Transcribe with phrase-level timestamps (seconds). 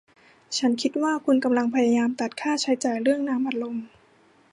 [0.57, 3.77] ฉันคิดว่าคุณกำลังพยายามตัดค่าใช้จ่ายเรื่องน้ำอัดลม